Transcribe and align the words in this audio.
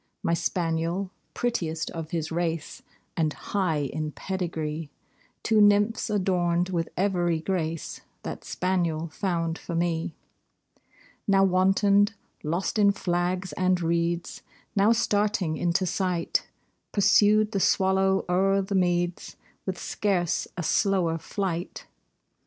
My 0.23 0.33
spaniel, 0.33 1.11
prettiest 1.35 1.91
of 1.91 2.09
his 2.09 2.31
race, 2.31 2.81
And 3.15 3.33
high 3.33 3.81
in 3.83 4.13
pedigree 4.13 4.89
(Two 5.43 5.61
nymphs 5.61 6.09
adorned 6.09 6.69
with 6.69 6.89
every 6.97 7.39
grace 7.39 8.01
That 8.23 8.43
spaniel 8.43 9.09
found 9.09 9.59
for 9.59 9.75
me) 9.75 10.15
Now 11.27 11.43
wantoned, 11.43 12.15
lost 12.41 12.79
in 12.79 12.91
flags 12.91 13.53
and 13.53 13.79
reeds, 13.79 14.41
Now 14.75 14.91
starting 14.91 15.55
into 15.55 15.85
sight, 15.85 16.47
Pursued 16.91 17.51
the 17.51 17.59
swallow 17.59 18.25
o'er 18.27 18.63
the 18.63 18.73
meads 18.73 19.35
With 19.67 19.77
scarce 19.77 20.47
a 20.57 20.63
slower 20.63 21.19
flight. 21.19 21.85